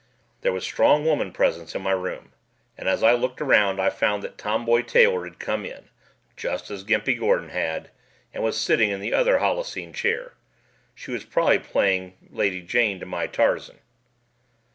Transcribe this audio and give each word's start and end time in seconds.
There 0.41 0.51
was 0.51 0.63
strong 0.63 1.05
woman 1.05 1.31
presence 1.31 1.75
in 1.75 1.83
my 1.83 1.91
room, 1.91 2.33
and 2.75 2.89
as 2.89 3.03
I 3.03 3.11
looked 3.13 3.39
around 3.39 3.79
I 3.79 3.91
found 3.91 4.23
that 4.23 4.35
Tomboy 4.35 4.81
Taylor 4.81 5.25
had 5.25 5.37
come 5.37 5.63
in 5.63 5.89
just 6.35 6.71
as 6.71 6.83
Gimpy 6.83 7.13
Gordon 7.19 7.49
had 7.49 7.91
and 8.33 8.43
was 8.43 8.59
sitting 8.59 8.89
in 8.89 8.99
the 8.99 9.13
other 9.13 9.37
halluscene 9.37 9.93
chair. 9.93 10.33
She 10.95 11.11
was 11.11 11.23
probably 11.23 11.59
playing 11.59 12.17
Lady 12.31 12.63
Jane 12.63 12.99
to 12.99 13.05
my 13.05 13.27
Tarzan. 13.27 13.77